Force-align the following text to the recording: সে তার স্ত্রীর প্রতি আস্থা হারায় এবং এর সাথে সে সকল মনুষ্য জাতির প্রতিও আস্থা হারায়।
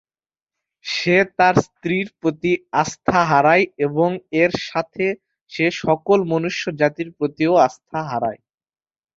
সে 0.85 1.17
তার 1.37 1.55
স্ত্রীর 1.65 2.07
প্রতি 2.19 2.51
আস্থা 2.81 3.19
হারায় 3.25 3.65
এবং 3.85 4.09
এর 4.41 4.51
সাথে 4.69 5.05
সে 5.51 5.65
সকল 5.81 6.19
মনুষ্য 6.31 6.63
জাতির 6.79 7.09
প্রতিও 7.17 7.53
আস্থা 7.67 7.99
হারায়। 8.03 8.39